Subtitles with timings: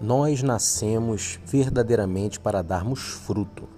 [0.00, 3.68] Nós nascemos verdadeiramente para darmos fruto.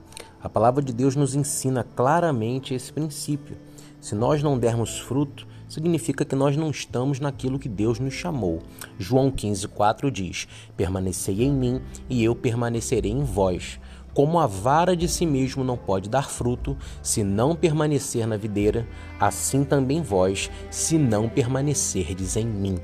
[0.43, 3.57] A palavra de Deus nos ensina claramente esse princípio.
[4.03, 8.59] Se nós não dermos fruto, significa que nós não estamos naquilo que Deus nos chamou.
[8.99, 10.47] João 15,4 diz:
[10.77, 13.81] Permanecei em mim e eu permanecerei em vós.
[14.13, 18.87] Como a vara de si mesmo não pode dar fruto se não permanecer na videira,
[19.19, 22.77] assim também vós, se não permanecerdes em mim.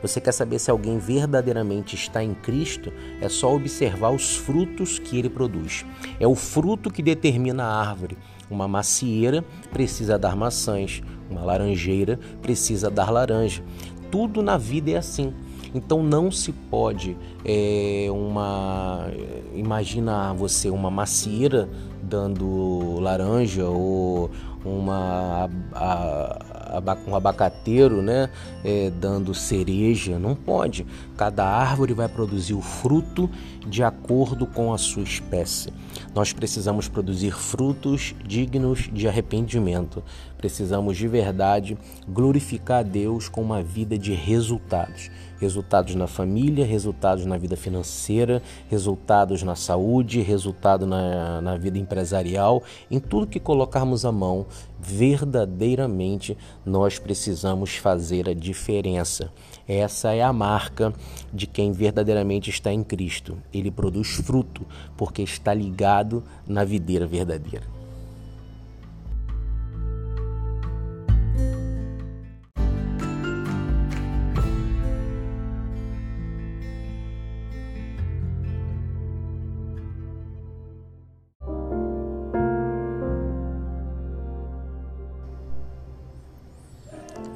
[0.00, 2.92] Você quer saber se alguém verdadeiramente está em Cristo?
[3.20, 5.84] É só observar os frutos que ele produz.
[6.20, 8.16] É o fruto que determina a árvore.
[8.50, 13.62] Uma macieira precisa dar maçãs, uma laranjeira precisa dar laranja.
[14.10, 15.34] Tudo na vida é assim.
[15.74, 19.06] Então não se pode é, uma
[19.54, 21.68] imagina você uma macieira
[22.02, 24.30] dando laranja ou
[24.64, 26.57] uma a,
[27.06, 28.30] um abacateiro, né,
[28.64, 30.86] é, dando cereja, não pode.
[31.16, 33.30] Cada árvore vai produzir o fruto
[33.66, 35.72] de acordo com a sua espécie.
[36.14, 40.02] Nós precisamos produzir frutos dignos de arrependimento.
[40.36, 41.76] Precisamos de verdade
[42.08, 45.10] glorificar a Deus com uma vida de resultados.
[45.38, 52.62] Resultados na família, resultados na vida financeira, resultados na saúde, resultado na, na vida empresarial,
[52.90, 54.46] em tudo que colocarmos a mão,
[54.80, 59.32] verdadeiramente nós precisamos fazer a diferença.
[59.66, 60.92] Essa é a marca
[61.32, 63.36] de quem verdadeiramente está em Cristo.
[63.52, 64.66] Ele produz fruto
[64.96, 67.77] porque está ligado na videira verdadeira.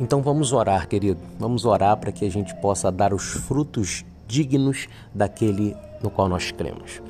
[0.03, 1.20] Então vamos orar, querido.
[1.39, 6.50] Vamos orar para que a gente possa dar os frutos dignos daquele no qual nós
[6.50, 7.00] cremos.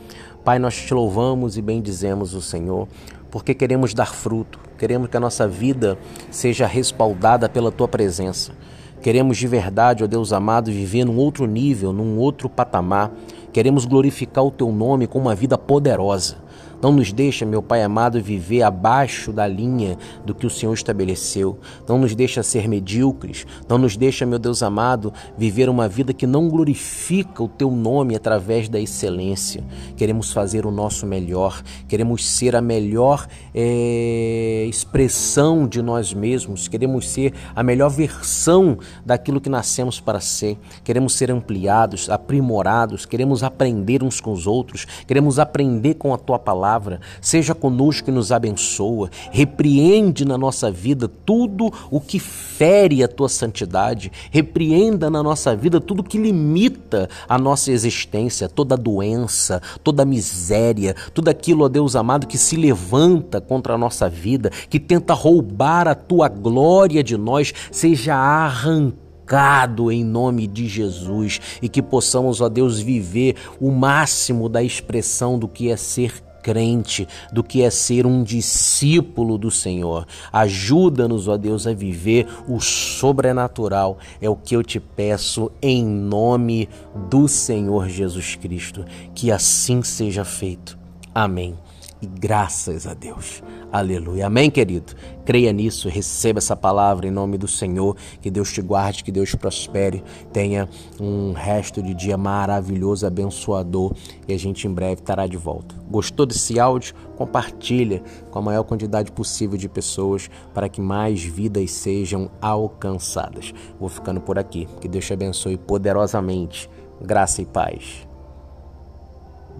[0.44, 2.86] Pai, nós te louvamos e bendizemos o Senhor,
[3.30, 5.96] porque queremos dar fruto, queremos que a nossa vida
[6.30, 8.52] seja respaldada pela tua presença.
[9.00, 13.10] Queremos de verdade, ó Deus amado, viver num outro nível, num outro patamar.
[13.54, 16.36] Queremos glorificar o teu nome com uma vida poderosa.
[16.82, 19.96] Não nos deixa, meu Pai amado, viver abaixo da linha
[20.26, 21.56] do que o Senhor estabeleceu.
[21.88, 23.46] Não nos deixa ser medíocres.
[23.68, 28.16] Não nos deixa, meu Deus amado, viver uma vida que não glorifica o Teu nome
[28.16, 29.62] através da excelência.
[29.96, 31.62] Queremos fazer o nosso melhor.
[31.86, 36.66] Queremos ser a melhor é, expressão de nós mesmos.
[36.66, 38.76] Queremos ser a melhor versão
[39.06, 40.58] daquilo que nascemos para ser.
[40.82, 43.06] Queremos ser ampliados, aprimorados.
[43.06, 44.84] Queremos aprender uns com os outros.
[45.06, 51.08] Queremos aprender com a Tua palavra seja conosco e nos abençoa, repreende na nossa vida
[51.08, 57.38] tudo o que fere a tua santidade, repreenda na nossa vida tudo que limita a
[57.38, 63.74] nossa existência, toda doença, toda miséria, tudo aquilo, ó Deus amado, que se levanta contra
[63.74, 70.46] a nossa vida, que tenta roubar a tua glória de nós, seja arrancado em nome
[70.46, 75.76] de Jesus e que possamos, ó Deus, viver o máximo da expressão do que é
[75.76, 80.06] ser crente, do que é ser um discípulo do Senhor.
[80.32, 83.98] Ajuda-nos, ó Deus, a viver o sobrenatural.
[84.20, 86.68] É o que eu te peço em nome
[87.08, 88.84] do Senhor Jesus Cristo.
[89.14, 90.78] Que assim seja feito.
[91.14, 91.56] Amém
[92.02, 93.42] e graças a Deus.
[93.70, 94.26] Aleluia.
[94.26, 94.92] Amém, querido?
[95.24, 97.96] Creia nisso, receba essa palavra em nome do Senhor.
[98.20, 100.02] Que Deus te guarde, que Deus prospere.
[100.32, 100.68] Tenha
[101.00, 103.94] um resto de dia maravilhoso, abençoador
[104.26, 105.76] e a gente em breve estará de volta.
[105.88, 106.94] Gostou desse áudio?
[107.16, 108.02] Compartilha
[108.32, 113.54] com a maior quantidade possível de pessoas para que mais vidas sejam alcançadas.
[113.78, 114.66] Vou ficando por aqui.
[114.80, 116.68] Que Deus te abençoe poderosamente.
[117.00, 118.08] Graça e paz.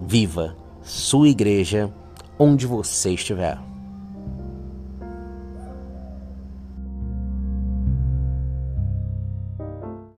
[0.01, 1.93] Viva sua igreja
[2.43, 3.57] onde você estiver.